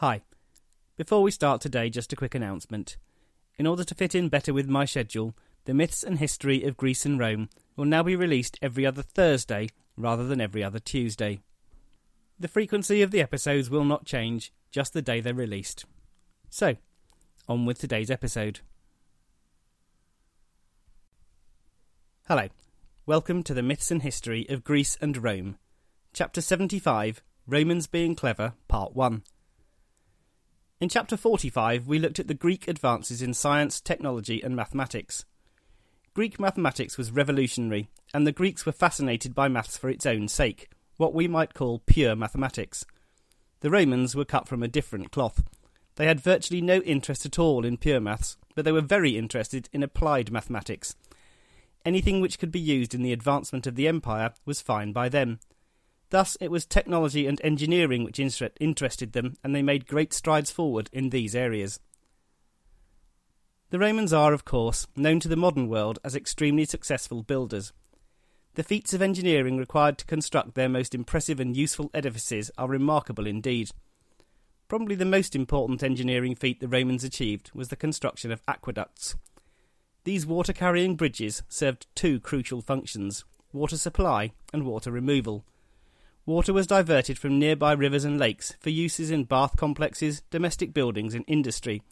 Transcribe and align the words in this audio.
Hi. 0.00 0.20
Before 0.98 1.22
we 1.22 1.30
start 1.30 1.62
today, 1.62 1.88
just 1.88 2.12
a 2.12 2.16
quick 2.16 2.34
announcement. 2.34 2.98
In 3.56 3.66
order 3.66 3.82
to 3.82 3.94
fit 3.94 4.14
in 4.14 4.28
better 4.28 4.52
with 4.52 4.68
my 4.68 4.84
schedule, 4.84 5.34
the 5.64 5.72
myths 5.72 6.02
and 6.02 6.18
history 6.18 6.64
of 6.64 6.76
Greece 6.76 7.06
and 7.06 7.18
Rome 7.18 7.48
will 7.76 7.86
now 7.86 8.02
be 8.02 8.14
released 8.14 8.58
every 8.60 8.84
other 8.84 9.00
Thursday 9.00 9.70
rather 9.96 10.26
than 10.26 10.38
every 10.38 10.62
other 10.62 10.78
Tuesday. 10.78 11.40
The 12.38 12.46
frequency 12.46 13.00
of 13.00 13.10
the 13.10 13.22
episodes 13.22 13.70
will 13.70 13.86
not 13.86 14.04
change, 14.04 14.52
just 14.70 14.92
the 14.92 15.00
day 15.00 15.22
they're 15.22 15.32
released. 15.32 15.86
So, 16.50 16.76
on 17.48 17.64
with 17.64 17.78
today's 17.78 18.10
episode. 18.10 18.60
Hello. 22.28 22.48
Welcome 23.06 23.42
to 23.44 23.54
the 23.54 23.62
Myths 23.62 23.90
and 23.90 24.02
History 24.02 24.46
of 24.50 24.62
Greece 24.62 24.98
and 25.00 25.16
Rome. 25.16 25.56
Chapter 26.12 26.42
75 26.42 27.22
Romans 27.46 27.86
Being 27.86 28.14
Clever, 28.14 28.52
Part 28.68 28.94
1. 28.94 29.22
In 30.78 30.90
chapter 30.90 31.16
45, 31.16 31.86
we 31.86 31.98
looked 31.98 32.18
at 32.18 32.28
the 32.28 32.34
Greek 32.34 32.68
advances 32.68 33.22
in 33.22 33.32
science, 33.32 33.80
technology, 33.80 34.42
and 34.42 34.54
mathematics. 34.54 35.24
Greek 36.12 36.38
mathematics 36.38 36.98
was 36.98 37.10
revolutionary, 37.10 37.88
and 38.12 38.26
the 38.26 38.32
Greeks 38.32 38.66
were 38.66 38.72
fascinated 38.72 39.34
by 39.34 39.48
maths 39.48 39.78
for 39.78 39.88
its 39.88 40.04
own 40.04 40.28
sake, 40.28 40.68
what 40.98 41.14
we 41.14 41.26
might 41.26 41.54
call 41.54 41.78
pure 41.86 42.14
mathematics. 42.14 42.84
The 43.60 43.70
Romans 43.70 44.14
were 44.14 44.26
cut 44.26 44.48
from 44.48 44.62
a 44.62 44.68
different 44.68 45.12
cloth. 45.12 45.42
They 45.94 46.04
had 46.04 46.20
virtually 46.20 46.60
no 46.60 46.80
interest 46.80 47.24
at 47.24 47.38
all 47.38 47.64
in 47.64 47.78
pure 47.78 48.00
maths, 48.00 48.36
but 48.54 48.66
they 48.66 48.72
were 48.72 48.82
very 48.82 49.16
interested 49.16 49.70
in 49.72 49.82
applied 49.82 50.30
mathematics. 50.30 50.94
Anything 51.86 52.20
which 52.20 52.38
could 52.38 52.52
be 52.52 52.60
used 52.60 52.94
in 52.94 53.02
the 53.02 53.14
advancement 53.14 53.66
of 53.66 53.76
the 53.76 53.88
empire 53.88 54.34
was 54.44 54.60
fine 54.60 54.92
by 54.92 55.08
them. 55.08 55.38
Thus, 56.10 56.36
it 56.40 56.50
was 56.50 56.66
technology 56.66 57.26
and 57.26 57.40
engineering 57.42 58.04
which 58.04 58.20
interested 58.20 59.12
them, 59.12 59.34
and 59.42 59.54
they 59.54 59.62
made 59.62 59.88
great 59.88 60.12
strides 60.12 60.50
forward 60.50 60.88
in 60.92 61.10
these 61.10 61.34
areas. 61.34 61.80
The 63.70 63.80
Romans 63.80 64.12
are, 64.12 64.32
of 64.32 64.44
course, 64.44 64.86
known 64.94 65.18
to 65.20 65.28
the 65.28 65.36
modern 65.36 65.68
world 65.68 65.98
as 66.04 66.14
extremely 66.14 66.64
successful 66.64 67.22
builders. 67.24 67.72
The 68.54 68.62
feats 68.62 68.94
of 68.94 69.02
engineering 69.02 69.58
required 69.58 69.98
to 69.98 70.06
construct 70.06 70.54
their 70.54 70.68
most 70.68 70.94
impressive 70.94 71.40
and 71.40 71.56
useful 71.56 71.90
edifices 71.92 72.50
are 72.56 72.68
remarkable 72.68 73.26
indeed. 73.26 73.70
Probably 74.68 74.94
the 74.94 75.04
most 75.04 75.34
important 75.34 75.82
engineering 75.82 76.34
feat 76.34 76.60
the 76.60 76.68
Romans 76.68 77.04
achieved 77.04 77.50
was 77.54 77.68
the 77.68 77.76
construction 77.76 78.30
of 78.30 78.40
aqueducts. 78.46 79.16
These 80.04 80.24
water 80.24 80.52
carrying 80.52 80.94
bridges 80.94 81.42
served 81.48 81.88
two 81.96 82.20
crucial 82.20 82.62
functions 82.62 83.24
water 83.52 83.76
supply 83.76 84.32
and 84.52 84.64
water 84.64 84.92
removal. 84.92 85.44
Water 86.26 86.52
was 86.52 86.66
diverted 86.66 87.18
from 87.18 87.38
nearby 87.38 87.72
rivers 87.72 88.04
and 88.04 88.18
lakes 88.18 88.56
for 88.58 88.70
uses 88.70 89.12
in 89.12 89.24
bath 89.24 89.56
complexes, 89.56 90.22
domestic 90.30 90.74
buildings, 90.74 91.14
and 91.14 91.24
industry. 91.28 91.82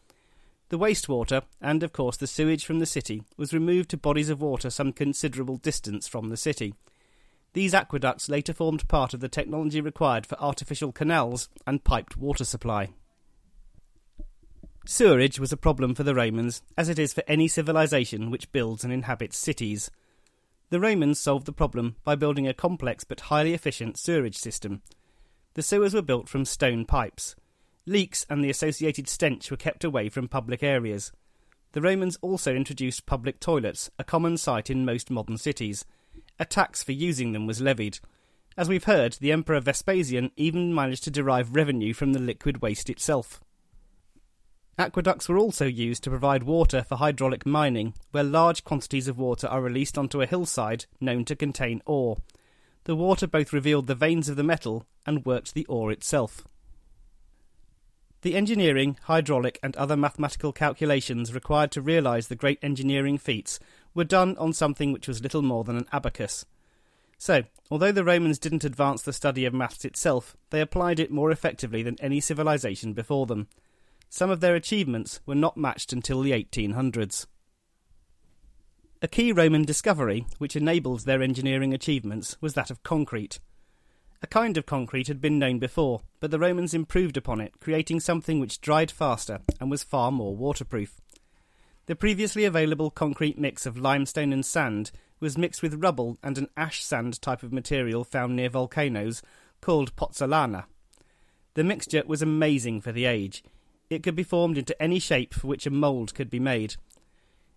The 0.71 0.79
wastewater, 0.79 1.43
and 1.61 1.85
of 1.85 1.93
course 1.93 2.17
the 2.17 2.27
sewage 2.27 2.65
from 2.65 2.81
the 2.81 2.87
city, 2.87 3.23
was 3.37 3.55
removed 3.55 3.91
to 3.91 3.97
bodies 3.97 4.31
of 4.31 4.43
water 4.43 4.71
some 4.71 4.93
considerable 4.93 5.59
distance 5.59 6.09
from 6.09 6.31
the 6.31 6.37
city. 6.37 6.75
These 7.53 7.75
aqueducts 7.75 8.29
later 8.29 8.53
formed 8.53 8.89
part 8.89 9.15
of 9.15 9.21
the 9.21 9.29
technology 9.29 9.81
required 9.81 10.27
for 10.27 10.41
artificial 10.41 10.91
canals 10.91 11.49
and 11.65 11.85
piped 11.85 12.17
water 12.17 12.45
supply. 12.45 12.89
Sewerage 14.85 15.39
was 15.39 15.53
a 15.53 15.57
problem 15.57 15.95
for 15.95 16.03
the 16.03 16.15
Romans, 16.15 16.61
as 16.77 16.89
it 16.89 16.99
is 16.99 17.15
for 17.15 17.23
any 17.29 17.47
civilization 17.47 18.33
which 18.33 18.51
builds 18.51 18.83
and 18.83 18.93
inhabits 18.93 19.39
cities. 19.39 19.93
The 20.75 20.81
Romans 20.81 21.21
solved 21.21 21.47
the 21.47 21.53
problem 21.53 21.95
by 22.03 22.17
building 22.17 22.49
a 22.49 22.53
complex 22.53 23.05
but 23.05 23.31
highly 23.31 23.55
efficient 23.55 23.97
sewerage 23.97 24.37
system. 24.37 24.83
The 25.53 25.63
sewers 25.63 25.95
were 25.95 26.03
built 26.03 26.29
from 26.29 26.45
stone 26.45 26.85
pipes. 26.85 27.37
Leaks 27.87 28.27
and 28.29 28.43
the 28.43 28.51
associated 28.51 29.07
stench 29.07 29.53
were 29.53 29.57
kept 29.57 29.85
away 29.85 30.09
from 30.09 30.27
public 30.27 30.65
areas. 30.65 31.13
The 31.75 31.81
Romans 31.81 32.19
also 32.23 32.57
introduced 32.57 33.07
public 33.07 33.39
toilets, 33.39 33.89
a 34.01 34.03
common 34.03 34.37
sight 34.37 34.69
in 34.69 34.85
most 34.85 35.13
modern 35.13 35.39
cities. 35.39 35.85
A 36.41 36.45
tax 36.45 36.83
for 36.83 36.91
using 36.91 37.31
them 37.31 37.47
was 37.47 37.61
levied. 37.61 38.01
As 38.57 38.69
we've 38.69 38.83
heard, 38.83 39.13
the 39.21 39.31
Emperor 39.31 39.61
Vespasian 39.61 40.33
even 40.35 40.75
managed 40.75 41.05
to 41.05 41.11
derive 41.13 41.55
revenue 41.55 41.95
from 41.95 42.15
the 42.15 42.19
liquid 42.19 42.63
waste 42.63 42.91
itself. 42.91 43.41
Aqueducts 44.77 45.29
were 45.29 45.39
also 45.39 45.67
used 45.67 46.03
to 46.03 46.11
provide 46.11 46.43
water 46.43 46.83
for 46.83 46.97
hydraulic 46.97 47.47
mining, 47.47 47.95
where 48.11 48.25
large 48.25 48.65
quantities 48.65 49.07
of 49.07 49.19
water 49.19 49.47
are 49.47 49.63
released 49.63 49.97
onto 49.97 50.21
a 50.21 50.27
hillside 50.27 50.87
known 51.01 51.25
to 51.27 51.37
contain 51.37 51.81
ore. 51.87 52.17
The 52.85 52.97
water 52.97 53.27
both 53.27 53.53
revealed 53.53 53.87
the 53.87 53.95
veins 53.95 54.29
of 54.29 54.37
the 54.37 54.43
metal 54.43 54.85
and 55.07 55.25
worked 55.25 55.55
the 55.55 55.67
ore 55.67 55.93
itself. 55.93 56.45
The 58.23 58.35
engineering, 58.35 58.99
hydraulic, 59.03 59.61
and 59.63 59.77
other 59.77 59.97
mathematical 59.97 60.53
calculations 60.53 61.35
required 61.35 61.71
to 61.73 61.83
realise 61.83 62.27
the 62.27 62.35
great 62.35 62.59
engineering 62.63 63.19
feats 63.19 63.61
were 63.95 64.03
done 64.03 64.37
on 64.39 64.53
something 64.53 64.93
which 64.93 65.07
was 65.07 65.23
little 65.23 65.43
more 65.43 65.63
than 65.63 65.77
an 65.77 65.87
abacus. 65.93 66.47
So, 67.19 67.45
although 67.71 67.93
the 67.93 68.03
Romans 68.03 68.39
didn't 68.39 68.65
advance 68.65 69.03
the 69.03 69.13
study 69.13 69.45
of 69.45 69.55
maths 69.55 69.85
itself, 69.85 70.37
they 70.51 70.61
applied 70.61 70.99
it 70.99 71.13
more 71.13 71.31
effectively 71.31 71.83
than 71.83 72.01
any 72.01 72.19
civilization 72.19 72.93
before 72.93 73.27
them. 73.27 73.49
Some 74.15 74.31
of 74.31 74.39
their 74.39 74.55
achievements 74.55 75.19
were 75.27 75.35
not 75.35 75.57
matched 75.57 75.93
until 75.93 76.21
the 76.21 76.31
1800s. 76.31 77.27
A 79.03 79.09
key 79.09 79.33
Roman 79.33 79.65
discovery 79.65 80.25
which 80.39 80.55
enabled 80.55 81.01
their 81.01 81.21
engineering 81.21 81.75
achievements 81.75 82.37
was 82.41 82.55
that 82.55 82.71
of 82.71 82.85
concrete. 82.85 83.41
A 84.23 84.29
kind 84.29 84.57
of 84.57 84.67
concrete 84.67 85.09
had 85.09 85.21
been 85.21 85.41
known 85.41 85.59
before, 85.59 86.03
but 86.21 86.31
the 86.31 86.39
Romans 86.39 86.75
improved 86.75 87.17
upon 87.17 87.41
it, 87.41 87.55
creating 87.59 87.99
something 87.99 88.39
which 88.39 88.61
dried 88.61 88.93
faster 88.93 89.41
and 89.59 89.69
was 89.69 89.83
far 89.83 90.13
more 90.13 90.37
waterproof. 90.37 91.01
The 91.87 91.97
previously 91.97 92.45
available 92.45 92.93
concrete 92.93 93.37
mix 93.37 93.67
of 93.67 93.77
limestone 93.77 94.33
and 94.33 94.47
sand 94.47 94.93
was 95.19 95.37
mixed 95.37 95.61
with 95.61 95.83
rubble 95.83 96.19
and 96.23 96.39
an 96.39 96.51
ash 96.57 96.85
sand 96.85 97.21
type 97.21 97.43
of 97.43 97.53
material 97.53 98.05
found 98.05 98.37
near 98.37 98.49
volcanoes 98.49 99.23
called 99.61 99.97
pozzolana. 99.97 100.67
The 101.55 101.65
mixture 101.65 102.05
was 102.07 102.23
amazing 102.23 102.81
for 102.81 102.93
the 102.93 103.07
age, 103.07 103.43
it 103.91 104.03
could 104.03 104.17
be 104.17 104.23
formed 104.23 104.59
into 104.59 104.81
any 104.83 104.99
shape 104.99 105.35
for 105.35 105.47
which 105.47 105.67
a 105.67 105.71
mould 105.71 106.15
could 106.15 106.31
be 106.31 106.41
made. 106.41 106.77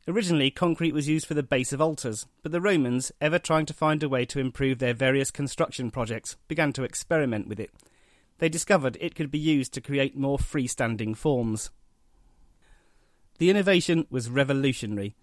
Originally, 0.08 0.50
concrete 0.50 0.94
was 0.94 1.10
used 1.10 1.26
for 1.26 1.34
the 1.34 1.44
base 1.44 1.74
of 1.74 1.82
altars, 1.82 2.28
but 2.42 2.54
the 2.54 2.62
Romans, 2.62 3.12
ever 3.20 3.38
trying 3.38 3.66
to 3.66 3.74
find 3.74 4.02
a 4.02 4.10
way 4.10 4.26
to 4.26 4.40
improve 4.40 4.80
their 4.80 4.94
various 4.94 5.32
construction 5.32 5.92
projects, 5.92 6.38
began 6.48 6.72
to 6.72 6.84
experiment 6.84 7.48
with 7.48 7.60
it. 7.60 7.72
They 8.38 8.48
discovered 8.48 8.98
it 9.02 9.16
could 9.16 9.32
be 9.32 9.40
used 9.40 9.74
to 9.74 9.82
create 9.82 10.16
more 10.16 10.38
freestanding 10.38 11.18
forms. 11.18 11.72
The 13.38 13.50
innovation 13.50 14.08
was 14.10 14.30
revolutionary. 14.30 15.16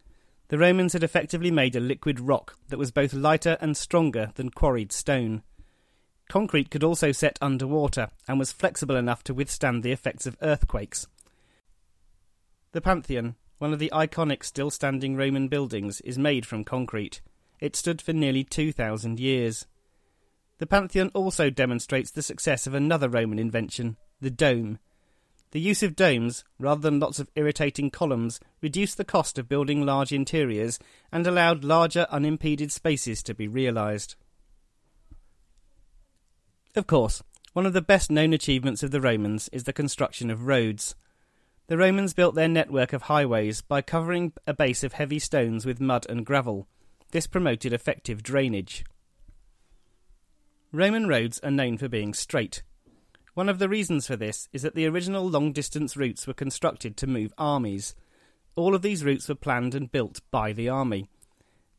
The 0.49 0.59
Romans 0.59 0.93
had 0.93 1.03
effectively 1.03 1.51
made 1.51 1.75
a 1.75 1.81
liquid 1.81 2.21
rock 2.21 2.59
that 2.69 2.79
was 2.79 2.91
both 2.91 3.15
lighter 3.15 3.57
and 3.61 3.77
stronger 3.77 4.33
than 4.35 4.51
quarried 4.51 4.93
stone. 4.93 5.43
Concrete 6.34 6.69
could 6.69 6.83
also 6.83 7.12
set 7.12 7.39
underwater 7.41 8.09
and 8.27 8.41
was 8.41 8.50
flexible 8.50 8.97
enough 8.97 9.22
to 9.22 9.33
withstand 9.33 9.84
the 9.84 9.93
effects 9.93 10.27
of 10.27 10.37
earthquakes. 10.43 11.06
The 12.72 12.81
Pantheon, 12.81 13.37
one 13.59 13.72
of 13.72 13.78
the 13.78 13.93
iconic 13.95 14.43
still 14.43 14.69
standing 14.69 15.15
Roman 15.15 15.47
buildings, 15.47 16.00
is 16.00 16.19
made 16.19 16.44
from 16.44 16.65
concrete. 16.65 17.21
It 17.61 17.77
stood 17.77 18.03
for 18.03 18.12
nearly 18.12 18.43
2,000 18.43 19.21
years. 19.21 19.67
The 20.59 20.67
Pantheon 20.67 21.12
also 21.15 21.50
demonstrates 21.50 22.11
the 22.11 22.21
success 22.21 22.67
of 22.67 22.75
another 22.75 23.09
Roman 23.09 23.39
invention, 23.39 23.97
the 24.21 24.28
dome. 24.28 24.81
The 25.53 25.61
use 25.61 25.84
of 25.84 25.94
domes, 25.94 26.43
rather 26.59 26.81
than 26.81 26.99
lots 26.99 27.21
of 27.21 27.31
irritating 27.37 27.93
columns, 27.93 28.41
reduced 28.61 28.97
the 28.97 29.05
cost 29.05 29.39
of 29.39 29.49
building 29.49 29.87
large 29.87 30.11
interiors 30.11 30.81
and 31.12 31.28
allowed 31.28 31.62
larger 31.62 32.09
unimpeded 32.11 32.73
spaces 32.73 33.23
to 33.23 33.34
be 33.34 33.47
realised. 33.47 34.17
Of 36.77 36.89
course, 36.89 37.23
one 37.53 37.67
of 37.67 37.73
the 37.73 37.81
best 37.81 38.11
known 38.11 38.33
achievements 38.33 38.83
of 38.83 38.91
the 38.91 39.01
Romans 39.01 39.49
is 39.53 39.62
the 39.62 39.73
construction 39.73 40.29
of 40.29 40.47
roads. 40.47 40.97
The 41.69 41.79
Romans 41.79 42.15
built 42.15 42.35
their 42.35 42.49
network 42.49 42.93
of 42.93 43.03
highways 43.03 43.61
by 43.61 43.81
covering 43.81 44.32
a 44.44 44.53
base 44.53 44.82
of 44.82 44.94
heavy 44.94 45.21
stones 45.21 45.65
with 45.65 45.81
mud 45.81 46.05
and 46.09 46.26
gravel. 46.26 46.67
This 47.12 47.29
promoted 47.29 47.73
effective 47.73 48.25
drainage. 48.25 48.85
Roman 50.73 51.06
roads 51.06 51.38
are 51.44 51.50
known 51.53 51.79
for 51.79 51.88
being 51.88 52.12
straight. 52.12 52.65
One 53.35 53.49
of 53.49 53.61
the 53.61 53.69
reasons 53.69 54.09
for 54.09 54.17
this 54.17 54.49
is 54.53 54.62
that 54.62 54.75
the 54.75 54.87
original 54.87 55.29
long 55.29 55.53
distance 55.53 55.97
routes 55.97 56.26
were 56.26 56.35
constructed 56.35 56.97
to 56.97 57.06
move 57.06 57.32
armies. 57.38 57.94
All 58.56 58.75
of 58.75 58.82
these 58.82 59.05
routes 59.05 59.29
were 59.29 59.37
planned 59.37 59.76
and 59.76 59.93
built 59.93 60.21
by 60.32 60.53
the 60.53 60.69
army. 60.69 61.09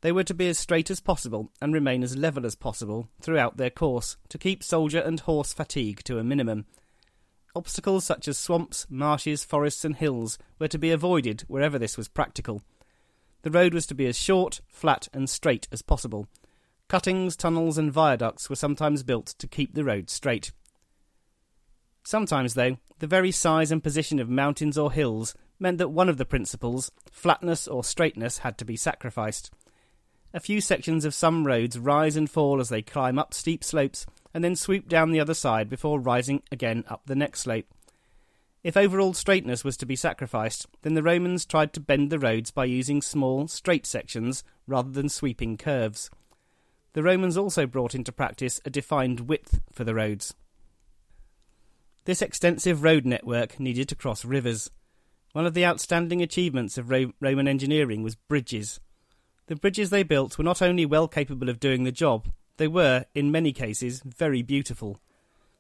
They 0.06 0.12
were 0.12 0.24
to 0.26 0.36
be 0.36 0.48
as 0.50 0.60
straight 0.60 0.92
as 0.92 1.00
possible 1.00 1.52
and 1.60 1.74
remain 1.74 2.04
as 2.04 2.16
level 2.16 2.46
as 2.46 2.54
possible 2.54 3.10
throughout 3.20 3.58
their 3.58 3.72
course 3.72 4.18
to 4.30 4.38
keep 4.38 4.62
soldier 4.62 5.00
and 5.00 5.20
horse 5.20 5.52
fatigue 5.52 6.04
to 6.04 6.20
a 6.20 6.24
minimum. 6.24 6.66
Obstacles 7.56 8.06
such 8.06 8.28
as 8.28 8.38
swamps, 8.38 8.86
marshes, 8.88 9.44
forests, 9.44 9.84
and 9.84 9.96
hills 9.96 10.38
were 10.60 10.68
to 10.68 10.78
be 10.78 10.92
avoided 10.92 11.42
wherever 11.48 11.80
this 11.80 11.98
was 11.98 12.08
practical. 12.08 12.62
The 13.42 13.50
road 13.50 13.74
was 13.74 13.88
to 13.88 13.96
be 13.96 14.06
as 14.06 14.16
short, 14.16 14.62
flat, 14.68 15.08
and 15.12 15.28
straight 15.28 15.68
as 15.72 15.82
possible. 15.82 16.28
Cuttings, 16.88 17.36
tunnels, 17.36 17.80
and 17.80 17.92
viaducts 17.92 18.48
were 18.48 18.56
sometimes 18.56 19.02
built 19.02 19.34
to 19.40 19.48
keep 19.48 19.74
the 19.74 19.84
road 19.84 20.12
straight. 20.12 20.52
Sometimes, 22.04 22.54
though, 22.54 22.78
the 23.00 23.08
very 23.08 23.32
size 23.32 23.72
and 23.72 23.82
position 23.82 24.20
of 24.20 24.30
mountains 24.30 24.78
or 24.78 24.92
hills 24.92 25.34
meant 25.58 25.80
that 25.80 25.90
one 25.90 26.10
of 26.10 26.18
the 26.18 26.26
principles, 26.26 26.92
flatness 27.12 27.68
or 27.68 27.84
straightness, 27.84 28.38
had 28.38 28.60
to 28.60 28.66
be 28.66 28.76
sacrificed. 28.76 29.50
A 30.36 30.42
few 30.42 30.60
sections 30.60 31.06
of 31.06 31.14
some 31.14 31.48
roads 31.48 31.80
rise 31.80 32.18
and 32.18 32.30
fall 32.30 32.60
as 32.60 32.68
they 32.68 32.82
climb 32.82 33.18
up 33.18 33.34
steep 33.34 33.64
slopes 33.64 34.06
and 34.34 34.44
then 34.44 34.58
swoop 34.58 34.90
down 34.90 35.12
the 35.12 35.20
other 35.22 35.34
side 35.34 35.70
before 35.70 35.98
rising 35.98 36.44
again 36.52 36.84
up 36.90 37.04
the 37.06 37.16
next 37.16 37.40
slope. 37.40 37.68
If 38.62 38.76
overall 38.76 39.14
straightness 39.14 39.64
was 39.64 39.78
to 39.78 39.86
be 39.86 39.96
sacrificed, 39.96 40.68
then 40.82 40.94
the 40.94 41.04
Romans 41.04 41.46
tried 41.46 41.72
to 41.72 41.80
bend 41.80 42.10
the 42.10 42.20
roads 42.20 42.52
by 42.52 42.66
using 42.66 43.02
small, 43.02 43.48
straight 43.48 43.86
sections 43.86 44.44
rather 44.68 44.90
than 44.90 45.08
sweeping 45.08 45.56
curves. 45.56 46.10
The 46.92 47.04
Romans 47.04 47.38
also 47.38 47.66
brought 47.66 47.96
into 47.96 48.12
practice 48.12 48.60
a 48.66 48.70
defined 48.70 49.30
width 49.30 49.62
for 49.72 49.86
the 49.86 49.96
roads. 49.96 50.36
This 52.04 52.22
extensive 52.22 52.84
road 52.84 53.06
network 53.06 53.58
needed 53.58 53.88
to 53.88 53.96
cross 53.96 54.26
rivers. 54.26 54.70
One 55.32 55.46
of 55.46 55.54
the 55.54 55.66
outstanding 55.66 56.22
achievements 56.22 56.78
of 56.78 56.90
Ro- 56.90 57.14
Roman 57.22 57.48
engineering 57.48 58.04
was 58.04 58.16
bridges. 58.16 58.82
The 59.48 59.56
bridges 59.56 59.90
they 59.90 60.04
built 60.04 60.38
were 60.38 60.44
not 60.44 60.62
only 60.62 60.86
well 60.86 61.08
capable 61.08 61.50
of 61.50 61.60
doing 61.60 61.84
the 61.84 61.92
job, 61.92 62.30
they 62.58 62.68
were, 62.68 63.06
in 63.14 63.32
many 63.32 63.54
cases, 63.54 64.02
very 64.02 64.42
beautiful. 64.42 65.00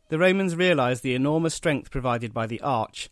The 0.10 0.18
Romans 0.18 0.56
realised 0.56 1.04
the 1.04 1.16
enormous 1.16 1.54
strength 1.54 1.92
provided 1.92 2.34
by 2.34 2.48
the 2.48 2.62
arch. 2.62 3.10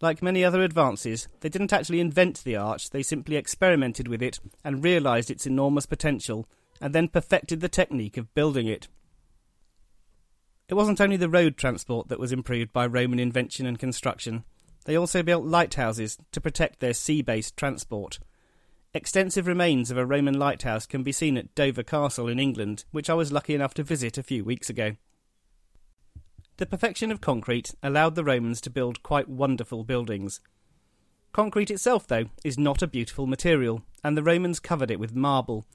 Like 0.00 0.22
many 0.22 0.44
other 0.44 0.62
advances, 0.62 1.28
they 1.40 1.48
didn't 1.48 1.72
actually 1.72 2.00
invent 2.00 2.42
the 2.42 2.56
arch, 2.56 2.90
they 2.90 3.02
simply 3.02 3.36
experimented 3.36 4.08
with 4.08 4.22
it 4.22 4.40
and 4.64 4.82
realised 4.82 5.30
its 5.30 5.46
enormous 5.46 5.86
potential, 5.86 6.48
and 6.80 6.94
then 6.94 7.08
perfected 7.08 7.60
the 7.60 7.68
technique 7.68 8.16
of 8.16 8.34
building 8.34 8.66
it. 8.66 8.88
It 10.68 10.74
wasn't 10.74 11.00
only 11.00 11.16
the 11.16 11.28
road 11.28 11.56
transport 11.56 12.08
that 12.08 12.18
was 12.18 12.32
improved 12.32 12.72
by 12.72 12.86
Roman 12.86 13.18
invention 13.18 13.66
and 13.66 13.78
construction, 13.78 14.44
they 14.84 14.96
also 14.96 15.22
built 15.22 15.44
lighthouses 15.44 16.18
to 16.32 16.40
protect 16.40 16.80
their 16.80 16.94
sea 16.94 17.22
based 17.22 17.56
transport. 17.56 18.18
Extensive 18.96 19.48
remains 19.48 19.90
of 19.90 19.98
a 19.98 20.06
Roman 20.06 20.38
lighthouse 20.38 20.86
can 20.86 21.02
be 21.02 21.10
seen 21.10 21.36
at 21.36 21.52
Dover 21.56 21.82
Castle 21.82 22.28
in 22.28 22.38
England, 22.38 22.84
which 22.92 23.10
I 23.10 23.14
was 23.14 23.32
lucky 23.32 23.52
enough 23.52 23.74
to 23.74 23.82
visit 23.82 24.16
a 24.16 24.22
few 24.22 24.44
weeks 24.44 24.70
ago. 24.70 24.92
The 26.58 26.66
perfection 26.66 27.10
of 27.10 27.20
concrete 27.20 27.74
allowed 27.82 28.14
the 28.14 28.22
Romans 28.22 28.60
to 28.60 28.70
build 28.70 29.02
quite 29.02 29.28
wonderful 29.28 29.82
buildings. 29.82 30.40
Concrete 31.32 31.72
itself, 31.72 32.06
though, 32.06 32.26
is 32.44 32.56
not 32.56 32.82
a 32.82 32.86
beautiful 32.86 33.26
material, 33.26 33.82
and 34.04 34.16
the 34.16 34.22
Romans 34.22 34.60
covered 34.60 34.92
it 34.92 35.00
with 35.00 35.12
marble. 35.12 35.66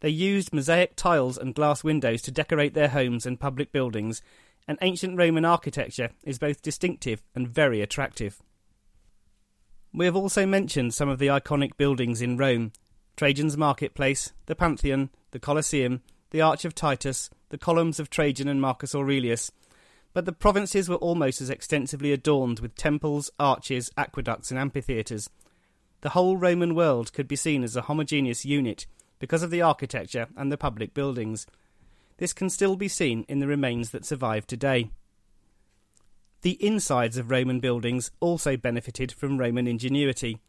They 0.00 0.10
used 0.10 0.52
mosaic 0.52 0.96
tiles 0.96 1.38
and 1.38 1.54
glass 1.54 1.82
windows 1.82 2.20
to 2.22 2.30
decorate 2.30 2.74
their 2.74 2.88
homes 2.88 3.24
and 3.24 3.40
public 3.40 3.72
buildings, 3.72 4.20
and 4.68 4.76
ancient 4.82 5.16
Roman 5.16 5.46
architecture 5.46 6.10
is 6.22 6.38
both 6.38 6.60
distinctive 6.60 7.22
and 7.34 7.48
very 7.48 7.80
attractive. 7.80 8.42
We 9.96 10.06
have 10.06 10.16
also 10.16 10.44
mentioned 10.44 10.92
some 10.92 11.08
of 11.08 11.20
the 11.20 11.28
iconic 11.28 11.76
buildings 11.76 12.20
in 12.20 12.36
Rome 12.36 12.72
Trajan's 13.16 13.56
Marketplace, 13.56 14.32
the 14.46 14.56
Pantheon, 14.56 15.10
the 15.30 15.38
Colosseum, 15.38 16.02
the 16.30 16.40
Arch 16.40 16.64
of 16.64 16.74
Titus, 16.74 17.30
the 17.50 17.58
columns 17.58 18.00
of 18.00 18.10
Trajan 18.10 18.48
and 18.48 18.60
Marcus 18.60 18.92
Aurelius, 18.92 19.52
but 20.12 20.24
the 20.24 20.32
provinces 20.32 20.88
were 20.88 20.96
almost 20.96 21.40
as 21.40 21.48
extensively 21.48 22.12
adorned 22.12 22.58
with 22.58 22.74
temples, 22.74 23.30
arches, 23.38 23.88
aqueducts, 23.96 24.50
and 24.50 24.58
amphitheatres. 24.58 25.30
The 26.00 26.10
whole 26.10 26.36
Roman 26.36 26.74
world 26.74 27.12
could 27.12 27.28
be 27.28 27.36
seen 27.36 27.62
as 27.62 27.76
a 27.76 27.82
homogeneous 27.82 28.44
unit 28.44 28.88
because 29.20 29.44
of 29.44 29.52
the 29.52 29.62
architecture 29.62 30.26
and 30.36 30.50
the 30.50 30.58
public 30.58 30.92
buildings. 30.92 31.46
This 32.16 32.32
can 32.32 32.50
still 32.50 32.74
be 32.74 32.88
seen 32.88 33.24
in 33.28 33.38
the 33.38 33.46
remains 33.46 33.90
that 33.90 34.04
survive 34.04 34.44
today. 34.44 34.90
The 36.44 36.62
insides 36.62 37.16
of 37.16 37.30
Roman 37.30 37.58
buildings 37.58 38.10
also 38.20 38.54
benefited 38.58 39.10
from 39.10 39.38
Roman 39.38 39.66
ingenuity. 39.66 40.40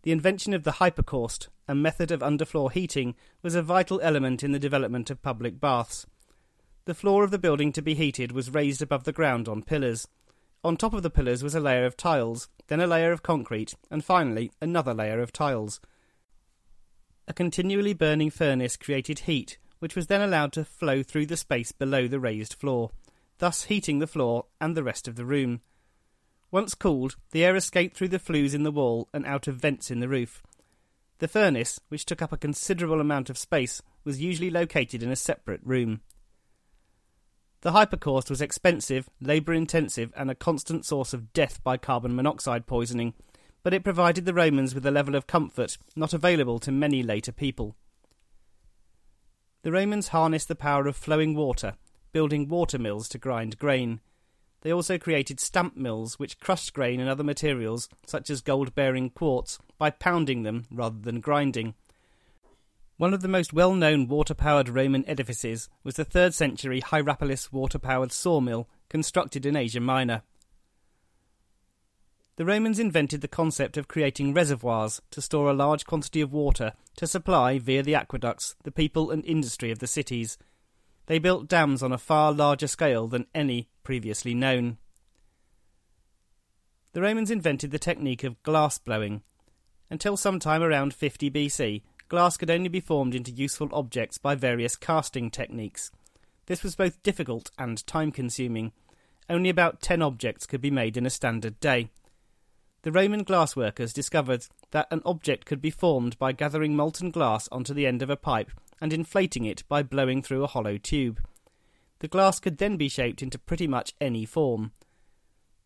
The 0.00 0.10
invention 0.10 0.54
of 0.54 0.64
the 0.64 0.72
hypocaust, 0.80 1.50
a 1.68 1.74
method 1.74 2.10
of 2.10 2.20
underfloor 2.20 2.72
heating, 2.72 3.14
was 3.42 3.54
a 3.54 3.60
vital 3.60 4.00
element 4.02 4.42
in 4.42 4.52
the 4.52 4.58
development 4.58 5.10
of 5.10 5.20
public 5.20 5.60
baths. 5.60 6.06
The 6.86 6.94
floor 6.94 7.22
of 7.22 7.30
the 7.30 7.38
building 7.38 7.70
to 7.72 7.82
be 7.82 7.92
heated 7.92 8.32
was 8.32 8.54
raised 8.54 8.80
above 8.80 9.04
the 9.04 9.12
ground 9.12 9.46
on 9.46 9.60
pillars. 9.60 10.08
On 10.64 10.74
top 10.74 10.94
of 10.94 11.02
the 11.02 11.10
pillars 11.10 11.42
was 11.42 11.54
a 11.54 11.60
layer 11.60 11.84
of 11.84 11.98
tiles, 11.98 12.48
then 12.68 12.80
a 12.80 12.86
layer 12.86 13.12
of 13.12 13.22
concrete, 13.22 13.74
and 13.90 14.02
finally 14.02 14.50
another 14.62 14.94
layer 14.94 15.20
of 15.20 15.32
tiles. 15.32 15.80
A 17.28 17.34
continually 17.34 17.92
burning 17.92 18.30
furnace 18.30 18.78
created 18.78 19.18
heat, 19.18 19.58
which 19.80 19.96
was 19.96 20.06
then 20.06 20.22
allowed 20.22 20.54
to 20.54 20.64
flow 20.64 21.02
through 21.02 21.26
the 21.26 21.36
space 21.36 21.72
below 21.72 22.08
the 22.08 22.20
raised 22.20 22.54
floor, 22.54 22.90
thus 23.38 23.64
heating 23.64 23.98
the 23.98 24.06
floor 24.06 24.46
and 24.60 24.76
the 24.76 24.82
rest 24.82 25.06
of 25.08 25.16
the 25.16 25.24
room. 25.24 25.60
Once 26.50 26.74
cooled, 26.74 27.16
the 27.32 27.44
air 27.44 27.56
escaped 27.56 27.96
through 27.96 28.08
the 28.08 28.18
flues 28.18 28.54
in 28.54 28.62
the 28.62 28.70
wall 28.70 29.08
and 29.12 29.26
out 29.26 29.46
of 29.46 29.56
vents 29.56 29.90
in 29.90 30.00
the 30.00 30.08
roof. 30.08 30.42
The 31.18 31.28
furnace, 31.28 31.80
which 31.88 32.04
took 32.04 32.22
up 32.22 32.32
a 32.32 32.38
considerable 32.38 33.00
amount 33.00 33.30
of 33.30 33.38
space, 33.38 33.82
was 34.04 34.20
usually 34.20 34.50
located 34.50 35.02
in 35.02 35.10
a 35.10 35.16
separate 35.16 35.60
room. 35.64 36.00
The 37.62 37.72
hypocaust 37.72 38.30
was 38.30 38.40
expensive, 38.40 39.08
labour 39.20 39.52
intensive, 39.52 40.12
and 40.16 40.30
a 40.30 40.34
constant 40.34 40.84
source 40.84 41.12
of 41.12 41.32
death 41.32 41.62
by 41.64 41.78
carbon 41.78 42.14
monoxide 42.14 42.66
poisoning, 42.66 43.14
but 43.62 43.74
it 43.74 43.82
provided 43.82 44.24
the 44.24 44.34
Romans 44.34 44.74
with 44.74 44.86
a 44.86 44.90
level 44.90 45.16
of 45.16 45.26
comfort 45.26 45.76
not 45.96 46.12
available 46.12 46.58
to 46.60 46.70
many 46.70 47.02
later 47.02 47.32
people. 47.32 47.74
The 49.62 49.72
Romans 49.72 50.08
harnessed 50.08 50.46
the 50.46 50.54
power 50.54 50.86
of 50.86 50.94
flowing 50.94 51.34
water, 51.34 51.74
building 52.16 52.48
water 52.48 52.78
mills 52.78 53.10
to 53.10 53.18
grind 53.18 53.58
grain. 53.58 54.00
They 54.62 54.72
also 54.72 54.96
created 54.96 55.38
stamp 55.38 55.76
mills 55.76 56.18
which 56.18 56.40
crushed 56.40 56.72
grain 56.72 56.98
and 56.98 57.10
other 57.10 57.22
materials, 57.22 57.90
such 58.06 58.30
as 58.30 58.40
gold 58.40 58.74
bearing 58.74 59.10
quartz, 59.10 59.58
by 59.76 59.90
pounding 59.90 60.42
them 60.42 60.64
rather 60.70 60.98
than 60.98 61.20
grinding. 61.20 61.74
One 62.96 63.12
of 63.12 63.20
the 63.20 63.28
most 63.28 63.52
well 63.52 63.74
known 63.74 64.08
water 64.08 64.32
powered 64.32 64.70
Roman 64.70 65.06
edifices 65.06 65.68
was 65.84 65.96
the 65.96 66.06
3rd 66.06 66.32
century 66.32 66.80
Hierapolis 66.80 67.52
water 67.52 67.78
powered 67.78 68.12
sawmill 68.12 68.66
constructed 68.88 69.44
in 69.44 69.54
Asia 69.54 69.80
Minor. 69.80 70.22
The 72.36 72.46
Romans 72.46 72.78
invented 72.78 73.20
the 73.20 73.28
concept 73.28 73.76
of 73.76 73.88
creating 73.88 74.32
reservoirs 74.32 75.02
to 75.10 75.20
store 75.20 75.50
a 75.50 75.52
large 75.52 75.84
quantity 75.84 76.22
of 76.22 76.32
water 76.32 76.72
to 76.96 77.06
supply, 77.06 77.58
via 77.58 77.82
the 77.82 77.94
aqueducts, 77.94 78.56
the 78.62 78.72
people 78.72 79.10
and 79.10 79.22
industry 79.26 79.70
of 79.70 79.80
the 79.80 79.86
cities. 79.86 80.38
They 81.06 81.18
built 81.18 81.48
dams 81.48 81.82
on 81.82 81.92
a 81.92 81.98
far 81.98 82.32
larger 82.32 82.66
scale 82.66 83.06
than 83.06 83.26
any 83.34 83.68
previously 83.84 84.34
known. 84.34 84.78
The 86.92 87.02
Romans 87.02 87.30
invented 87.30 87.70
the 87.70 87.78
technique 87.78 88.24
of 88.24 88.42
glass 88.42 88.78
blowing. 88.78 89.22
Until 89.88 90.16
sometime 90.16 90.62
around 90.62 90.94
50 90.94 91.30
BC, 91.30 91.82
glass 92.08 92.36
could 92.36 92.50
only 92.50 92.68
be 92.68 92.80
formed 92.80 93.14
into 93.14 93.30
useful 93.30 93.68
objects 93.72 94.18
by 94.18 94.34
various 94.34 94.76
casting 94.76 95.30
techniques. 95.30 95.92
This 96.46 96.62
was 96.62 96.74
both 96.74 97.02
difficult 97.02 97.50
and 97.58 97.86
time 97.86 98.10
consuming. 98.10 98.72
Only 99.28 99.50
about 99.50 99.82
10 99.82 100.02
objects 100.02 100.46
could 100.46 100.60
be 100.60 100.70
made 100.70 100.96
in 100.96 101.06
a 101.06 101.10
standard 101.10 101.60
day. 101.60 101.90
The 102.82 102.92
Roman 102.92 103.24
glassworkers 103.24 103.92
discovered 103.92 104.46
that 104.70 104.88
an 104.90 105.02
object 105.04 105.44
could 105.44 105.60
be 105.60 105.70
formed 105.70 106.18
by 106.18 106.32
gathering 106.32 106.74
molten 106.74 107.10
glass 107.10 107.48
onto 107.52 107.74
the 107.74 107.86
end 107.86 108.02
of 108.02 108.10
a 108.10 108.16
pipe 108.16 108.50
and 108.80 108.92
inflating 108.92 109.44
it 109.44 109.64
by 109.68 109.82
blowing 109.82 110.22
through 110.22 110.44
a 110.44 110.48
hollow 110.48 110.78
tube. 110.78 111.20
The 112.00 112.08
glass 112.08 112.40
could 112.40 112.58
then 112.58 112.76
be 112.76 112.88
shaped 112.88 113.22
into 113.22 113.38
pretty 113.38 113.66
much 113.66 113.94
any 114.00 114.24
form. 114.24 114.72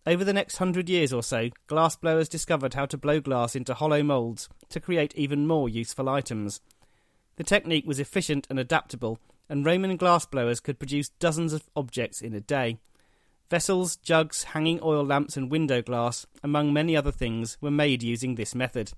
Over 0.06 0.24
the 0.24 0.32
next 0.32 0.56
hundred 0.56 0.88
years 0.88 1.12
or 1.12 1.22
so, 1.22 1.50
glassblowers 1.68 2.28
discovered 2.28 2.74
how 2.74 2.86
to 2.86 2.96
blow 2.96 3.20
glass 3.20 3.54
into 3.54 3.74
hollow 3.74 4.02
moulds 4.02 4.48
to 4.70 4.80
create 4.80 5.14
even 5.14 5.46
more 5.46 5.68
useful 5.68 6.08
items. 6.08 6.60
The 7.36 7.44
technique 7.44 7.86
was 7.86 8.00
efficient 8.00 8.46
and 8.48 8.58
adaptable, 8.58 9.18
and 9.48 9.66
Roman 9.66 9.98
glassblowers 9.98 10.62
could 10.62 10.78
produce 10.78 11.08
dozens 11.08 11.52
of 11.52 11.68
objects 11.76 12.22
in 12.22 12.34
a 12.34 12.40
day. 12.40 12.78
Vessels, 13.50 13.96
jugs, 13.96 14.44
hanging 14.44 14.78
oil 14.82 15.04
lamps, 15.04 15.36
and 15.36 15.50
window 15.50 15.82
glass, 15.82 16.24
among 16.42 16.72
many 16.72 16.96
other 16.96 17.10
things, 17.10 17.58
were 17.60 17.70
made 17.70 18.02
using 18.02 18.36
this 18.36 18.54
method. 18.54 18.92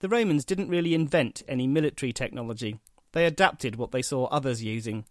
The 0.00 0.08
Romans 0.08 0.44
didn't 0.44 0.68
really 0.68 0.94
invent 0.94 1.42
any 1.48 1.66
military 1.66 2.12
technology, 2.12 2.78
they 3.12 3.24
adapted 3.24 3.76
what 3.76 3.90
they 3.90 4.02
saw 4.02 4.26
others 4.26 4.62
using. 4.62 5.04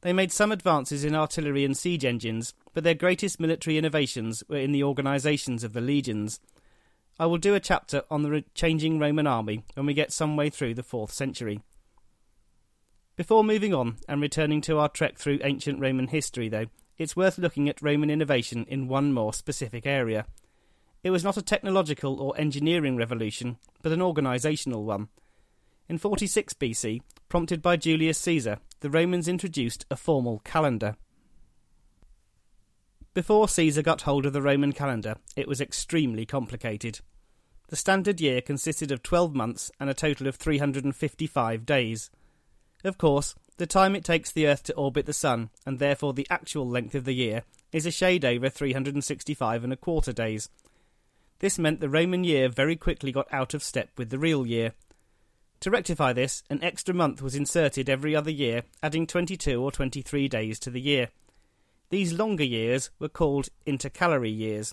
They 0.00 0.12
made 0.12 0.32
some 0.32 0.52
advances 0.52 1.04
in 1.04 1.14
artillery 1.14 1.64
and 1.64 1.76
siege 1.76 2.04
engines, 2.04 2.54
but 2.72 2.82
their 2.82 2.94
greatest 2.94 3.38
military 3.38 3.78
innovations 3.78 4.42
were 4.48 4.56
in 4.56 4.72
the 4.72 4.84
organisations 4.84 5.62
of 5.62 5.72
the 5.72 5.80
legions. 5.80 6.40
I 7.18 7.26
will 7.26 7.38
do 7.38 7.54
a 7.54 7.60
chapter 7.60 8.02
on 8.10 8.22
the 8.22 8.44
changing 8.54 8.98
Roman 8.98 9.26
army 9.26 9.64
when 9.74 9.86
we 9.86 9.94
get 9.94 10.12
some 10.12 10.36
way 10.36 10.50
through 10.50 10.74
the 10.74 10.82
4th 10.82 11.10
century. 11.10 11.60
Before 13.16 13.44
moving 13.44 13.74
on 13.74 13.98
and 14.08 14.20
returning 14.20 14.60
to 14.62 14.78
our 14.78 14.88
trek 14.88 15.18
through 15.18 15.40
ancient 15.44 15.78
Roman 15.78 16.08
history, 16.08 16.48
though, 16.48 16.66
it's 16.96 17.14
worth 17.14 17.38
looking 17.38 17.68
at 17.68 17.82
Roman 17.82 18.10
innovation 18.10 18.64
in 18.68 18.88
one 18.88 19.12
more 19.12 19.32
specific 19.34 19.86
area. 19.86 20.26
It 21.02 21.10
was 21.10 21.24
not 21.24 21.36
a 21.36 21.42
technological 21.42 22.20
or 22.20 22.38
engineering 22.38 22.96
revolution, 22.96 23.58
but 23.82 23.92
an 23.92 24.00
organisational 24.00 24.84
one. 24.84 25.08
In 25.88 25.98
46 25.98 26.54
BC, 26.54 27.00
prompted 27.28 27.60
by 27.60 27.76
Julius 27.76 28.18
Caesar, 28.18 28.58
the 28.80 28.90
Romans 28.90 29.26
introduced 29.26 29.84
a 29.90 29.96
formal 29.96 30.40
calendar. 30.44 30.96
Before 33.14 33.48
Caesar 33.48 33.82
got 33.82 34.02
hold 34.02 34.26
of 34.26 34.32
the 34.32 34.40
Roman 34.40 34.72
calendar, 34.72 35.16
it 35.36 35.48
was 35.48 35.60
extremely 35.60 36.24
complicated. 36.24 37.00
The 37.68 37.76
standard 37.76 38.20
year 38.20 38.40
consisted 38.40 38.92
of 38.92 39.02
12 39.02 39.34
months 39.34 39.70
and 39.80 39.90
a 39.90 39.94
total 39.94 40.28
of 40.28 40.36
355 40.36 41.66
days. 41.66 42.10
Of 42.84 42.96
course, 42.96 43.34
the 43.58 43.66
time 43.66 43.94
it 43.94 44.04
takes 44.04 44.32
the 44.32 44.46
Earth 44.46 44.62
to 44.64 44.74
orbit 44.74 45.06
the 45.06 45.12
Sun, 45.12 45.50
and 45.66 45.78
therefore 45.78 46.14
the 46.14 46.26
actual 46.30 46.68
length 46.68 46.94
of 46.94 47.04
the 47.04 47.14
year, 47.14 47.42
is 47.72 47.86
a 47.86 47.90
shade 47.90 48.24
over 48.24 48.48
365 48.48 49.64
and 49.64 49.72
a 49.72 49.76
quarter 49.76 50.12
days. 50.12 50.48
This 51.42 51.58
meant 51.58 51.80
the 51.80 51.88
Roman 51.88 52.22
year 52.22 52.48
very 52.48 52.76
quickly 52.76 53.10
got 53.10 53.26
out 53.32 53.52
of 53.52 53.64
step 53.64 53.90
with 53.98 54.10
the 54.10 54.18
real 54.18 54.46
year. 54.46 54.74
To 55.58 55.72
rectify 55.72 56.12
this, 56.12 56.44
an 56.48 56.62
extra 56.62 56.94
month 56.94 57.20
was 57.20 57.34
inserted 57.34 57.90
every 57.90 58.14
other 58.14 58.30
year, 58.30 58.62
adding 58.80 59.08
22 59.08 59.60
or 59.60 59.72
23 59.72 60.28
days 60.28 60.60
to 60.60 60.70
the 60.70 60.80
year. 60.80 61.08
These 61.90 62.12
longer 62.12 62.44
years 62.44 62.90
were 63.00 63.08
called 63.08 63.48
intercalary 63.66 64.30
years. 64.30 64.72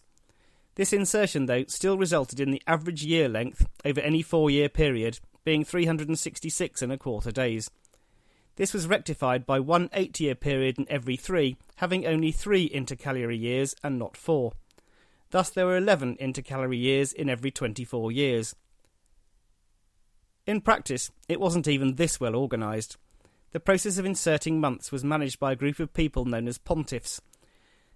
This 0.76 0.94
insertion, 0.94 1.48
though, 1.48 1.66
still 1.68 1.98
resulted 1.98 2.40
in 2.40 2.52
the 2.52 2.62
average 2.68 3.04
year 3.04 3.28
length 3.28 3.66
over 3.84 4.00
any 4.02 4.22
four 4.22 4.52
year 4.52 4.70
period 4.70 5.20
being 5.44 5.66
366 5.66 6.84
and 6.84 6.92
a 6.92 7.00
quarter 7.00 7.32
days. 7.32 7.72
This 8.58 8.76
was 8.76 8.86
rectified 8.86 9.48
by 9.48 9.60
one 9.60 9.90
eight 9.94 10.20
year 10.20 10.36
period 10.36 10.78
in 10.78 10.86
every 10.88 11.18
three, 11.18 11.58
having 11.78 12.06
only 12.06 12.32
three 12.32 12.66
intercalary 12.66 13.38
years 13.38 13.74
and 13.84 13.98
not 13.98 14.16
four. 14.16 14.54
Thus, 15.32 15.50
there 15.50 15.66
were 15.66 15.78
11 15.78 16.18
intercalary 16.20 16.78
years 16.78 17.14
in 17.14 17.30
every 17.30 17.52
24 17.52 18.12
years. 18.12 18.56
In 20.48 20.62
practice, 20.62 21.12
it 21.28 21.40
wasn't 21.40 21.68
even 21.68 21.96
this 21.96 22.20
well 22.20 22.36
organised. 22.36 22.98
The 23.52 23.60
process 23.60 23.98
of 23.98 24.06
inserting 24.06 24.60
months 24.60 24.92
was 24.92 25.04
managed 25.04 25.40
by 25.40 25.52
a 25.52 25.56
group 25.56 25.80
of 25.80 25.94
people 25.94 26.26
known 26.26 26.48
as 26.48 26.58
pontiffs. 26.58 27.22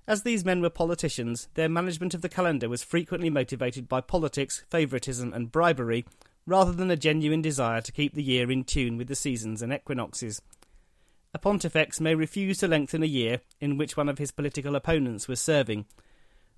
As 0.08 0.24
these 0.24 0.44
men 0.44 0.62
were 0.62 0.70
politicians, 0.70 1.48
their 1.54 1.70
management 1.70 2.13
of 2.13 2.22
the 2.22 2.30
calendar 2.30 2.68
was 2.68 2.84
frequently 2.84 3.30
motivated 3.30 3.88
by 3.88 4.02
politics, 4.02 4.66
favouritism, 4.70 5.34
and 5.34 5.52
bribery, 5.52 6.06
rather 6.46 6.74
than 6.74 6.92
a 6.92 6.98
genuine 6.98 7.42
desire 7.42 7.82
to 7.82 7.92
keep 7.92 8.13
the 8.13 8.24
year 8.24 8.52
in 8.52 8.66
tune 8.66 8.98
with 8.98 9.08
the 9.08 9.16
seasons 9.16 9.62
and 9.62 9.74
equinoxes. 9.74 10.42
A 11.34 11.40
pontifex 11.40 12.02
may 12.02 12.16
refuse 12.16 12.58
to 12.60 12.68
lengthen 12.68 13.02
a 13.02 13.08
year 13.08 13.42
in 13.62 13.78
which 13.78 13.96
one 13.96 14.10
of 14.10 14.18
his 14.18 14.32
political 14.32 14.75
opponents 14.75 15.28
was 15.28 15.40
serving. 15.40 15.86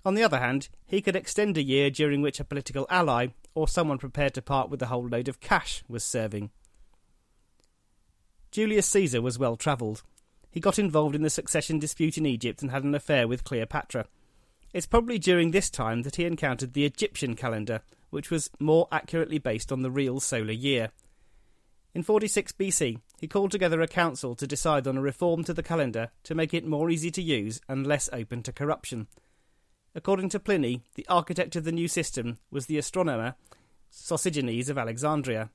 On 0.06 0.14
the 0.14 0.22
other 0.22 0.38
hand, 0.38 0.68
he 0.86 1.02
could 1.02 1.16
extend 1.16 1.58
a 1.58 1.62
year 1.64 1.90
during 1.90 2.22
which 2.22 2.38
a 2.38 2.44
political 2.44 2.86
ally, 2.88 3.26
or 3.56 3.66
someone 3.66 3.98
prepared 3.98 4.34
to 4.34 4.40
part 4.40 4.70
with 4.70 4.80
a 4.80 4.86
whole 4.86 5.08
load 5.08 5.26
of 5.26 5.40
cash, 5.40 5.82
was 5.88 6.04
serving. 6.04 6.50
Julius 8.52 8.86
Caesar 8.86 9.20
was 9.20 9.36
well 9.36 9.56
travelled. 9.56 10.04
He 10.48 10.60
got 10.60 10.78
involved 10.78 11.16
in 11.16 11.22
the 11.22 11.28
succession 11.28 11.80
dispute 11.80 12.16
in 12.16 12.24
Egypt 12.24 12.62
and 12.62 12.70
had 12.70 12.84
an 12.84 12.94
affair 12.94 13.26
with 13.26 13.42
Cleopatra. 13.42 14.06
It's 14.72 14.86
probably 14.86 15.18
during 15.18 15.50
this 15.50 15.70
time 15.70 16.02
that 16.02 16.14
he 16.14 16.24
encountered 16.24 16.74
the 16.74 16.84
Egyptian 16.84 17.34
calendar, 17.34 17.80
which 18.10 18.30
was 18.30 18.48
more 18.60 18.86
accurately 18.92 19.38
based 19.38 19.72
on 19.72 19.82
the 19.82 19.90
real 19.90 20.20
solar 20.20 20.52
year. 20.52 20.90
In 21.94 22.04
46 22.04 22.52
BC, 22.52 23.00
he 23.20 23.26
called 23.26 23.50
together 23.50 23.80
a 23.80 23.88
council 23.88 24.36
to 24.36 24.46
decide 24.46 24.86
on 24.86 24.96
a 24.96 25.02
reform 25.02 25.42
to 25.42 25.52
the 25.52 25.64
calendar 25.64 26.10
to 26.22 26.36
make 26.36 26.54
it 26.54 26.64
more 26.64 26.90
easy 26.90 27.10
to 27.10 27.20
use 27.20 27.60
and 27.68 27.84
less 27.84 28.08
open 28.12 28.44
to 28.44 28.52
corruption. 28.52 29.08
According 29.96 30.28
to 30.28 30.38
Pliny, 30.38 30.82
the 30.94 31.06
architect 31.08 31.56
of 31.56 31.64
the 31.64 31.72
new 31.72 31.88
system 31.88 32.36
was 32.50 32.66
the 32.66 32.76
astronomer 32.76 33.34
Sosigenes 33.90 34.68
of 34.68 34.76
Alexandria. 34.76 35.48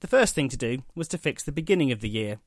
The 0.00 0.06
first 0.06 0.34
thing 0.34 0.48
to 0.48 0.56
do 0.56 0.78
was 0.94 1.06
to 1.08 1.18
fix 1.18 1.42
the 1.42 1.52
beginning 1.52 1.92
of 1.92 2.00
the 2.00 2.08
year. 2.08 2.38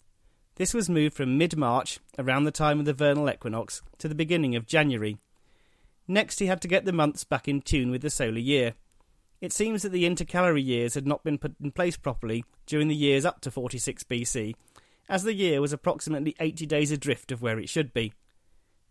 This 0.55 0.73
was 0.73 0.89
moved 0.89 1.15
from 1.15 1.37
mid 1.37 1.55
March, 1.55 1.99
around 2.17 2.45
the 2.45 2.51
time 2.51 2.79
of 2.79 2.85
the 2.85 2.93
vernal 2.93 3.29
equinox, 3.29 3.83
to 3.99 4.07
the 4.07 4.15
beginning 4.15 4.55
of 4.55 4.65
January. 4.65 5.19
Next, 6.07 6.39
he 6.39 6.47
had 6.47 6.59
to 6.63 6.67
get 6.67 6.85
the 6.85 6.91
months 6.91 7.23
back 7.23 7.47
in 7.47 7.61
tune 7.61 7.91
with 7.91 8.01
the 8.01 8.09
solar 8.09 8.39
year. 8.39 8.73
It 9.41 9.53
seems 9.53 9.83
that 9.83 9.91
the 9.91 10.07
intercalary 10.07 10.63
years 10.63 10.95
had 10.95 11.05
not 11.05 11.23
been 11.23 11.37
put 11.37 11.53
in 11.61 11.69
place 11.69 11.97
properly 11.97 12.43
during 12.65 12.87
the 12.87 12.95
years 12.95 13.25
up 13.25 13.41
to 13.41 13.51
46 13.51 14.05
BC, 14.05 14.55
as 15.07 15.21
the 15.21 15.35
year 15.35 15.61
was 15.61 15.71
approximately 15.71 16.35
80 16.39 16.65
days 16.65 16.89
adrift 16.89 17.31
of 17.31 17.43
where 17.43 17.59
it 17.59 17.69
should 17.69 17.93
be. 17.93 18.11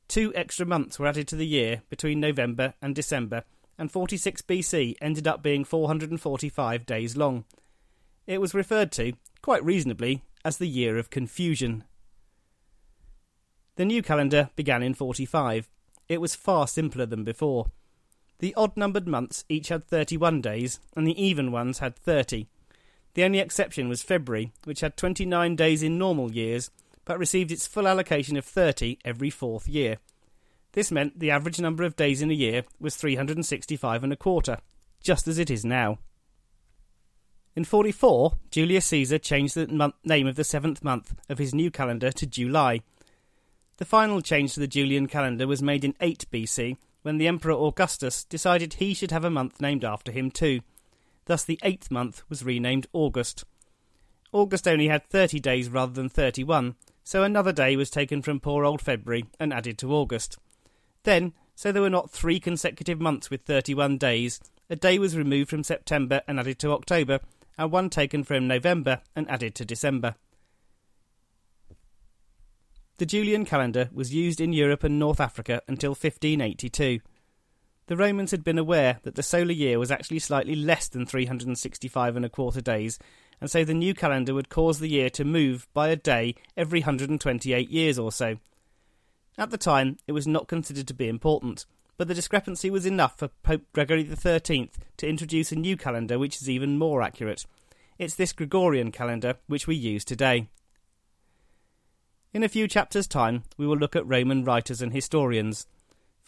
Two 0.08 0.32
extra 0.34 0.64
months 0.64 0.98
were 0.98 1.06
added 1.06 1.28
to 1.28 1.36
the 1.36 1.46
year 1.46 1.82
between 1.90 2.18
November 2.18 2.74
and 2.80 2.94
December, 2.94 3.44
and 3.78 3.92
46 3.92 4.42
BC 4.42 4.96
ended 5.00 5.28
up 5.28 5.42
being 5.42 5.64
445 5.64 6.86
days 6.86 7.16
long. 7.16 7.44
It 8.26 8.40
was 8.40 8.54
referred 8.54 8.90
to, 8.92 9.12
quite 9.42 9.64
reasonably, 9.64 10.22
as 10.44 10.56
the 10.56 10.66
Year 10.66 10.96
of 10.96 11.10
Confusion. 11.10 11.84
The 13.76 13.84
new 13.84 14.02
calendar 14.02 14.50
began 14.56 14.82
in 14.82 14.94
45. 14.94 15.68
It 16.08 16.20
was 16.20 16.34
far 16.34 16.66
simpler 16.66 17.06
than 17.06 17.22
before. 17.22 17.66
The 18.38 18.54
odd 18.54 18.76
numbered 18.76 19.06
months 19.06 19.44
each 19.48 19.68
had 19.68 19.84
31 19.84 20.40
days, 20.40 20.80
and 20.96 21.06
the 21.06 21.22
even 21.22 21.52
ones 21.52 21.78
had 21.80 21.96
30. 21.96 22.46
The 23.14 23.24
only 23.24 23.40
exception 23.40 23.88
was 23.88 24.02
February, 24.02 24.52
which 24.64 24.80
had 24.80 24.96
29 24.96 25.54
days 25.56 25.82
in 25.82 25.98
normal 25.98 26.32
years, 26.32 26.70
but 27.08 27.18
received 27.18 27.50
its 27.50 27.66
full 27.66 27.88
allocation 27.88 28.36
of 28.36 28.44
30 28.44 28.98
every 29.02 29.30
fourth 29.30 29.66
year. 29.66 29.96
This 30.72 30.92
meant 30.92 31.18
the 31.18 31.30
average 31.30 31.58
number 31.58 31.82
of 31.84 31.96
days 31.96 32.20
in 32.20 32.30
a 32.30 32.34
year 32.34 32.64
was 32.78 32.96
365 32.96 34.04
and 34.04 34.12
a 34.12 34.16
quarter, 34.16 34.58
just 35.02 35.26
as 35.26 35.38
it 35.38 35.50
is 35.50 35.64
now. 35.64 35.98
In 37.56 37.64
44, 37.64 38.34
Julius 38.50 38.84
Caesar 38.86 39.18
changed 39.18 39.54
the 39.54 39.66
month, 39.68 39.94
name 40.04 40.26
of 40.26 40.36
the 40.36 40.44
seventh 40.44 40.84
month 40.84 41.14
of 41.30 41.38
his 41.38 41.54
new 41.54 41.70
calendar 41.70 42.12
to 42.12 42.26
July. 42.26 42.82
The 43.78 43.86
final 43.86 44.20
change 44.20 44.52
to 44.52 44.60
the 44.60 44.68
Julian 44.68 45.06
calendar 45.06 45.46
was 45.46 45.62
made 45.62 45.84
in 45.84 45.94
8 46.02 46.26
BC 46.30 46.76
when 47.00 47.16
the 47.16 47.26
Emperor 47.26 47.54
Augustus 47.54 48.24
decided 48.24 48.74
he 48.74 48.92
should 48.92 49.12
have 49.12 49.24
a 49.24 49.30
month 49.30 49.62
named 49.62 49.82
after 49.82 50.12
him 50.12 50.30
too. 50.30 50.60
Thus, 51.24 51.42
the 51.42 51.58
eighth 51.62 51.90
month 51.90 52.22
was 52.28 52.44
renamed 52.44 52.86
August. 52.92 53.44
August 54.30 54.68
only 54.68 54.88
had 54.88 55.08
30 55.08 55.40
days 55.40 55.70
rather 55.70 55.94
than 55.94 56.10
31, 56.10 56.76
so 57.08 57.22
another 57.22 57.52
day 57.52 57.74
was 57.74 57.88
taken 57.88 58.20
from 58.20 58.38
poor 58.38 58.66
old 58.66 58.82
February 58.82 59.24
and 59.40 59.50
added 59.50 59.78
to 59.78 59.94
August. 59.94 60.36
Then, 61.04 61.32
so 61.54 61.72
there 61.72 61.80
were 61.80 61.88
not 61.88 62.10
three 62.10 62.38
consecutive 62.38 63.00
months 63.00 63.30
with 63.30 63.40
31 63.46 63.96
days, 63.96 64.38
a 64.68 64.76
day 64.76 64.98
was 64.98 65.16
removed 65.16 65.48
from 65.48 65.64
September 65.64 66.20
and 66.28 66.38
added 66.38 66.58
to 66.58 66.72
October, 66.72 67.20
and 67.56 67.72
one 67.72 67.88
taken 67.88 68.24
from 68.24 68.46
November 68.46 69.00
and 69.16 69.26
added 69.30 69.54
to 69.54 69.64
December. 69.64 70.16
The 72.98 73.06
Julian 73.06 73.46
calendar 73.46 73.88
was 73.90 74.12
used 74.12 74.38
in 74.38 74.52
Europe 74.52 74.84
and 74.84 74.98
North 74.98 75.18
Africa 75.18 75.62
until 75.66 75.92
1582. 75.92 77.00
The 77.86 77.96
Romans 77.96 78.32
had 78.32 78.44
been 78.44 78.58
aware 78.58 78.98
that 79.04 79.14
the 79.14 79.22
solar 79.22 79.52
year 79.52 79.78
was 79.78 79.90
actually 79.90 80.18
slightly 80.18 80.54
less 80.54 80.88
than 80.88 81.06
365 81.06 82.16
and 82.16 82.26
a 82.26 82.28
quarter 82.28 82.60
days, 82.60 82.98
and 83.40 83.50
so 83.50 83.64
the 83.64 83.74
new 83.74 83.94
calendar 83.94 84.34
would 84.34 84.48
cause 84.48 84.78
the 84.78 84.88
year 84.88 85.10
to 85.10 85.24
move 85.24 85.68
by 85.72 85.88
a 85.88 85.96
day 85.96 86.34
every 86.56 86.80
128 86.80 87.70
years 87.70 87.98
or 87.98 88.12
so. 88.12 88.36
At 89.36 89.50
the 89.50 89.58
time, 89.58 89.98
it 90.06 90.12
was 90.12 90.26
not 90.26 90.48
considered 90.48 90.88
to 90.88 90.94
be 90.94 91.08
important, 91.08 91.64
but 91.96 92.08
the 92.08 92.14
discrepancy 92.14 92.70
was 92.70 92.86
enough 92.86 93.18
for 93.18 93.28
Pope 93.28 93.62
Gregory 93.72 94.04
XIII 94.04 94.70
to 94.96 95.08
introduce 95.08 95.52
a 95.52 95.56
new 95.56 95.76
calendar 95.76 96.18
which 96.18 96.36
is 96.36 96.50
even 96.50 96.78
more 96.78 97.02
accurate. 97.02 97.46
It's 97.98 98.14
this 98.14 98.32
Gregorian 98.32 98.92
calendar 98.92 99.34
which 99.46 99.66
we 99.66 99.74
use 99.74 100.04
today. 100.04 100.48
In 102.32 102.42
a 102.42 102.48
few 102.48 102.68
chapters' 102.68 103.06
time, 103.06 103.42
we 103.56 103.66
will 103.66 103.76
look 103.76 103.96
at 103.96 104.06
Roman 104.06 104.44
writers 104.44 104.82
and 104.82 104.92
historians. 104.92 105.66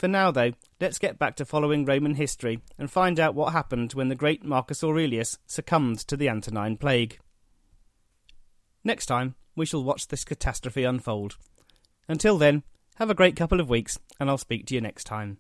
For 0.00 0.09
now, 0.09 0.30
though, 0.30 0.52
let's 0.80 0.99
get 0.99 1.19
back 1.19 1.37
to 1.37 1.45
following 1.45 1.85
Roman 1.85 2.14
history 2.14 2.62
and 2.78 2.90
find 2.90 3.21
out 3.21 3.35
what 3.35 3.52
happened 3.52 3.92
when 3.92 4.09
the 4.09 4.14
great 4.14 4.42
Marcus 4.42 4.83
Aurelius 4.83 5.37
succumbed 5.45 5.99
to 6.07 6.16
the 6.16 6.26
Antonine 6.26 6.78
Plague. 6.78 7.19
Next 8.83 9.04
time, 9.04 9.35
we 9.54 9.66
shall 9.66 9.85
watch 9.85 10.09
this 10.09 10.25
catastrophe 10.25 10.85
unfold. 10.85 11.37
Until 12.09 12.38
then, 12.38 12.62
have 12.95 13.11
a 13.11 13.14
great 13.14 13.37
couple 13.37 13.61
of 13.61 13.69
weeks, 13.69 13.99
and 14.19 14.30
I'll 14.30 14.38
speak 14.38 14.64
to 14.69 14.75
you 14.75 14.80
next 14.80 15.04
time. 15.04 15.37